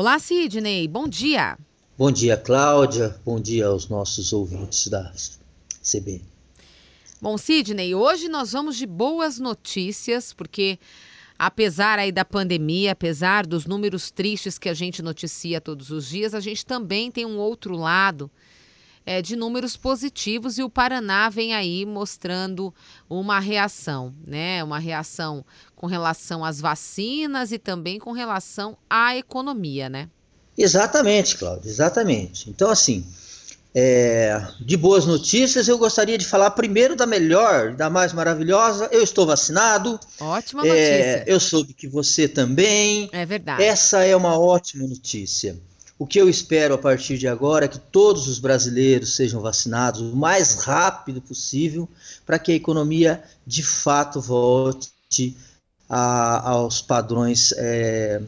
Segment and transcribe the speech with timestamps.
[0.00, 1.58] Olá, Sidney, bom dia.
[1.98, 3.20] Bom dia, Cláudia.
[3.24, 5.12] Bom dia aos nossos ouvintes da
[5.82, 6.22] CB.
[7.20, 10.78] Bom, Sidney, hoje nós vamos de boas notícias, porque
[11.36, 16.32] apesar aí da pandemia, apesar dos números tristes que a gente noticia todos os dias,
[16.32, 18.30] a gente também tem um outro lado
[19.08, 22.74] é, de números positivos e o Paraná vem aí mostrando
[23.08, 24.62] uma reação, né?
[24.62, 25.42] Uma reação
[25.74, 30.10] com relação às vacinas e também com relação à economia, né?
[30.58, 32.50] Exatamente, Cláudio, exatamente.
[32.50, 33.02] Então, assim,
[33.74, 38.90] é, de boas notícias, eu gostaria de falar primeiro da melhor, da mais maravilhosa.
[38.92, 39.98] Eu estou vacinado.
[40.20, 40.84] Ótima é, notícia.
[40.84, 43.08] É, eu soube que você também.
[43.10, 43.62] É verdade.
[43.62, 45.58] Essa é uma ótima notícia.
[45.98, 50.00] O que eu espero a partir de agora é que todos os brasileiros sejam vacinados
[50.00, 51.88] o mais rápido possível
[52.24, 55.36] para que a economia de fato volte
[55.88, 58.22] a, aos padrões é,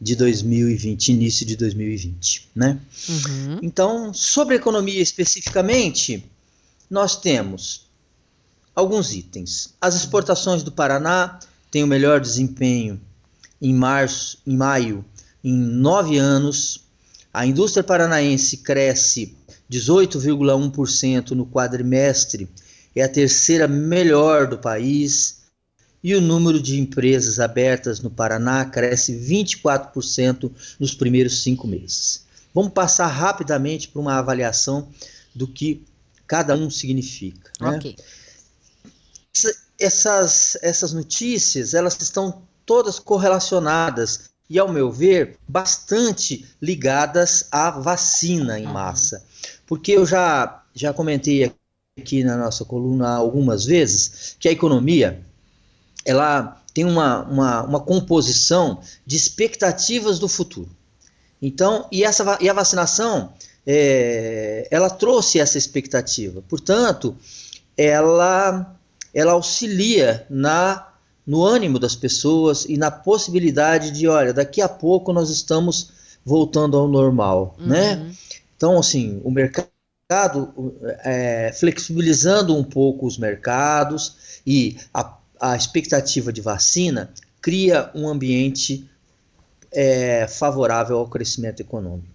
[0.00, 2.80] de 2020, início de 2020, né?
[3.08, 3.58] Uhum.
[3.62, 6.24] Então, sobre a economia especificamente,
[6.90, 7.86] nós temos
[8.74, 9.74] alguns itens.
[9.80, 11.38] As exportações do Paraná
[11.70, 13.00] têm o melhor desempenho
[13.60, 15.04] em março, em maio,
[15.44, 16.82] em nove anos
[17.32, 19.36] a indústria paranaense cresce
[19.70, 22.48] 18,1% no quadrimestre,
[22.94, 25.42] é a terceira melhor do país,
[26.02, 32.24] e o número de empresas abertas no Paraná cresce 24% nos primeiros cinco meses.
[32.52, 34.88] Vamos passar rapidamente para uma avaliação
[35.34, 35.84] do que
[36.26, 37.50] cada um significa.
[37.60, 37.76] Né?
[37.76, 37.96] Okay.
[39.78, 48.60] Essas, essas notícias elas estão todas correlacionadas e, ao meu ver, bastante ligadas à vacina
[48.60, 49.24] em massa.
[49.66, 51.50] Porque eu já, já comentei
[51.98, 55.24] aqui na nossa coluna algumas vezes que a economia
[56.04, 60.68] ela tem uma, uma, uma composição de expectativas do futuro.
[61.40, 63.32] Então, e, essa, e a vacinação,
[63.66, 66.44] é, ela trouxe essa expectativa.
[66.46, 67.16] Portanto,
[67.74, 68.76] ela,
[69.14, 70.91] ela auxilia na
[71.26, 75.92] no ânimo das pessoas e na possibilidade de, olha, daqui a pouco nós estamos
[76.24, 77.66] voltando ao normal, uhum.
[77.66, 78.12] né?
[78.56, 79.68] Então, assim, o mercado
[81.04, 88.88] é, flexibilizando um pouco os mercados e a, a expectativa de vacina cria um ambiente
[89.72, 92.12] é, favorável ao crescimento econômico.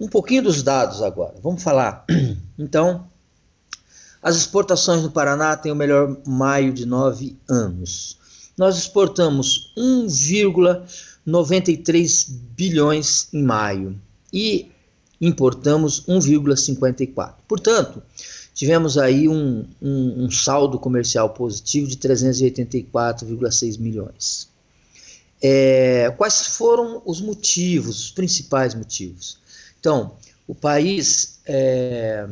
[0.00, 1.34] Um pouquinho dos dados agora.
[1.42, 2.04] Vamos falar.
[2.60, 3.06] Então,
[4.20, 8.18] as exportações no Paraná têm o melhor maio de nove anos
[8.58, 13.98] nós exportamos 1,93 bilhões em maio
[14.32, 14.70] e
[15.20, 17.34] importamos 1,54.
[17.46, 18.02] Portanto,
[18.52, 24.48] tivemos aí um, um, um saldo comercial positivo de 384,6 milhões.
[25.40, 29.38] É, quais foram os motivos, os principais motivos?
[29.78, 30.16] Então,
[30.48, 32.26] o país, é,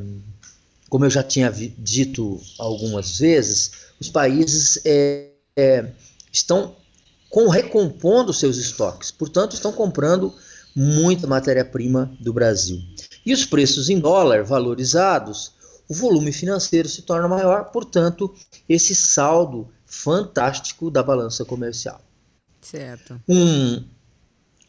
[0.89, 3.71] como eu já tinha dito algumas vezes,
[4.01, 5.87] os países é, é
[6.37, 6.77] estão
[7.29, 10.33] com, recompondo seus estoques, portanto, estão comprando
[10.75, 12.81] muita matéria-prima do Brasil.
[13.25, 15.53] E os preços em dólar valorizados,
[15.89, 18.35] o volume financeiro se torna maior, portanto,
[18.69, 22.01] esse saldo fantástico da balança comercial.
[22.61, 23.21] Certo.
[23.29, 23.85] Um,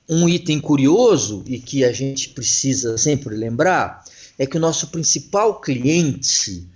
[0.07, 4.03] um item curioso e que a gente precisa sempre lembrar
[4.37, 6.67] é que o nosso principal cliente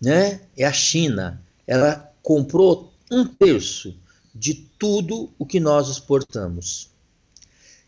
[0.00, 1.40] né, é a China.
[1.66, 3.94] Ela comprou um terço
[4.34, 6.90] de tudo o que nós exportamos.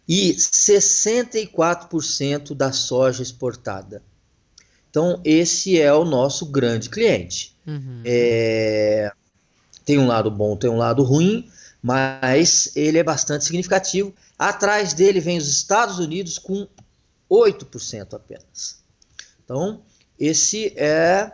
[0.06, 4.02] E 64% da soja exportada.
[4.90, 7.56] Então, esse é o nosso grande cliente.
[7.66, 8.02] Uhum.
[8.04, 9.10] É,
[9.84, 11.50] tem um lado bom, tem um lado ruim,
[11.82, 14.14] mas ele é bastante significativo.
[14.38, 16.68] Atrás dele vem os Estados Unidos com
[17.30, 18.78] 8% apenas.
[19.44, 19.82] Então,
[20.18, 21.32] esse é,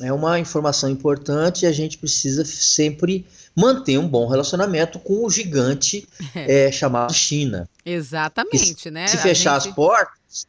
[0.00, 5.30] é uma informação importante e a gente precisa sempre manter um bom relacionamento com o
[5.30, 6.66] gigante é.
[6.66, 7.68] É, chamado China.
[7.84, 9.06] Exatamente, né?
[9.06, 9.70] Se fechar gente...
[9.70, 10.46] as portas.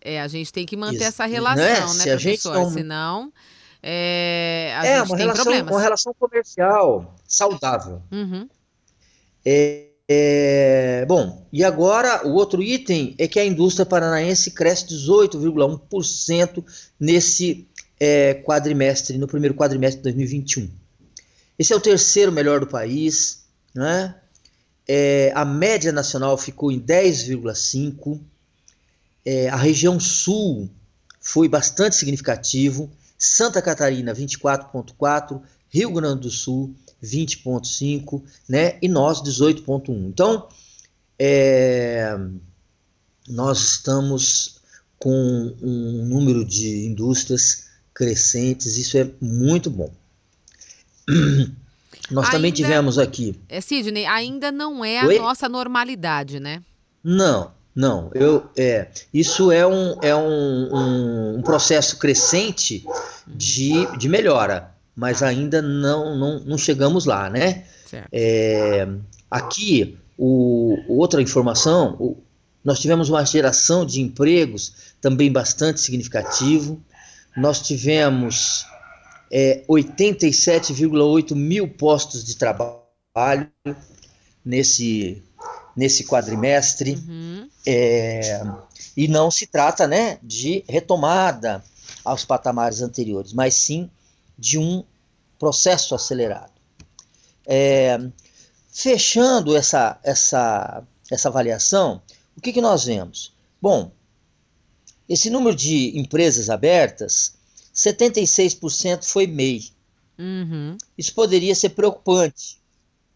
[0.00, 1.32] É, a gente tem que manter Isso, essa né?
[1.32, 2.54] relação, né, né Se professor?
[2.54, 2.70] Não...
[2.70, 3.32] Senão.
[3.82, 5.72] É, a é gente uma, tem relação, problemas.
[5.72, 8.02] uma relação comercial saudável.
[8.10, 8.48] Uhum.
[9.44, 16.64] É, é, bom, e agora o outro item é que a indústria paranaense cresce 18,1%
[16.98, 17.68] nesse
[17.98, 20.70] é, quadrimestre, no primeiro quadrimestre de 2021.
[21.58, 23.44] Esse é o terceiro melhor do país.
[23.74, 24.14] Né?
[24.86, 28.20] É, a média nacional ficou em 10,5.
[29.24, 30.70] É, a região sul
[31.20, 32.90] foi bastante significativo.
[33.18, 35.40] Santa Catarina, 24,4.
[35.68, 38.22] Rio Grande do Sul, 20,5.
[38.48, 38.78] Né?
[38.82, 40.08] E nós, 18,1.
[40.08, 40.48] Então,
[41.18, 42.16] é,
[43.28, 44.60] nós estamos
[44.98, 47.66] com um número de indústrias
[47.96, 49.90] crescentes, isso é muito bom.
[52.10, 53.40] Nós ainda, também tivemos aqui.
[53.48, 55.18] É, Sidney, ainda não é a Oi?
[55.18, 56.62] nossa normalidade, né?
[57.02, 58.10] Não, não.
[58.14, 62.84] Eu, é, isso é um, é um, um, um processo crescente
[63.26, 67.64] de, de melhora, mas ainda não, não, não chegamos lá, né?
[68.12, 68.86] É,
[69.30, 72.22] aqui, o, outra informação, o,
[72.62, 76.80] nós tivemos uma geração de empregos também bastante significativo.
[77.36, 78.66] Nós tivemos
[79.30, 83.50] é, 87,8 mil postos de trabalho
[84.44, 85.22] nesse,
[85.76, 86.94] nesse quadrimestre.
[86.94, 87.48] Uhum.
[87.66, 88.42] É,
[88.96, 91.62] e não se trata né, de retomada
[92.04, 93.90] aos patamares anteriores, mas sim
[94.38, 94.84] de um
[95.38, 96.52] processo acelerado.
[97.46, 97.98] É,
[98.72, 102.00] fechando essa, essa, essa avaliação,
[102.36, 103.34] o que, que nós vemos?
[103.60, 103.90] Bom,
[105.08, 107.34] esse número de empresas abertas
[107.74, 109.70] 76% foi MEI.
[110.18, 110.76] Uhum.
[110.96, 112.58] Isso poderia ser preocupante,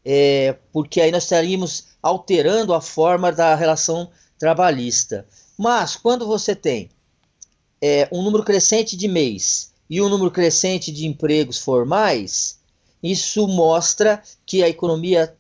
[0.05, 5.27] é, porque aí nós estaríamos alterando a forma da relação trabalhista.
[5.57, 6.91] Mas quando você tem
[7.81, 12.59] é, um número crescente de MEIs e um número crescente de empregos formais,
[13.03, 15.35] isso mostra que a economia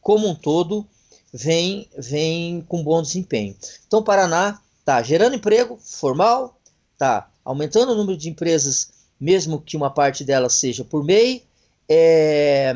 [0.00, 0.86] como um todo
[1.32, 3.54] vem, vem com bom desempenho.
[3.86, 4.60] Então, o Paraná
[4.90, 6.60] está gerando emprego formal,
[6.92, 8.90] está aumentando o número de empresas,
[9.20, 11.44] mesmo que uma parte delas seja por MEI,
[11.88, 12.74] é,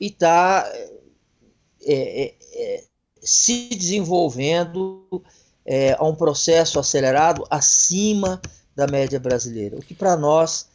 [0.00, 0.68] e está
[1.82, 2.84] é, é, é,
[3.20, 5.22] se desenvolvendo
[5.64, 8.40] é, a um processo acelerado acima
[8.74, 10.68] da média brasileira, o que para nós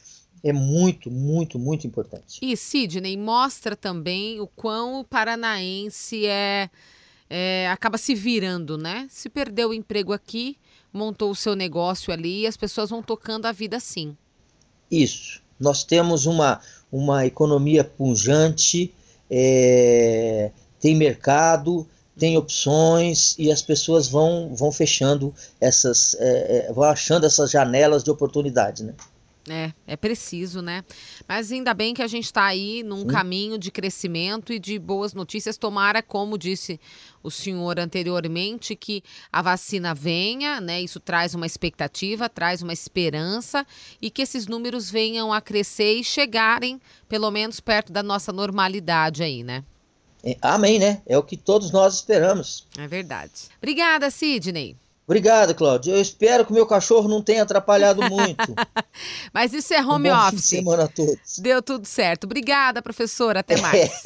[0.43, 2.39] é muito, muito, muito importante.
[2.41, 6.69] E Sidney mostra também o quão o paranaense é,
[7.33, 9.07] é acaba se virando, né?
[9.09, 10.57] Se perdeu o emprego aqui,
[10.91, 14.17] montou o seu negócio ali e as pessoas vão tocando a vida assim.
[14.91, 15.41] Isso.
[15.57, 16.59] Nós temos uma,
[16.91, 18.93] uma economia punjante,
[19.29, 21.87] é, tem mercado,
[22.19, 28.03] tem opções e as pessoas vão, vão fechando essas, é, é, vão achando essas janelas
[28.03, 28.93] de oportunidade, né?
[29.49, 30.83] É, é preciso, né?
[31.27, 33.07] Mas ainda bem que a gente está aí num hum.
[33.07, 35.57] caminho de crescimento e de boas notícias.
[35.57, 36.79] Tomara, como disse
[37.23, 40.81] o senhor anteriormente, que a vacina venha, né?
[40.81, 43.65] Isso traz uma expectativa, traz uma esperança
[43.99, 46.79] e que esses números venham a crescer e chegarem,
[47.09, 49.63] pelo menos, perto da nossa normalidade aí, né?
[50.23, 51.01] É, amém, né?
[51.05, 52.67] É o que todos nós esperamos.
[52.77, 53.31] É verdade.
[53.57, 54.77] Obrigada, Sidney.
[55.11, 55.93] Obrigado, Cláudio.
[55.93, 58.55] Eu espero que o meu cachorro não tenha atrapalhado muito.
[59.33, 60.45] Mas isso é home um office.
[60.45, 61.37] Semana todos.
[61.37, 62.23] Deu tudo certo.
[62.23, 63.41] Obrigada, professora.
[63.41, 64.01] Até mais.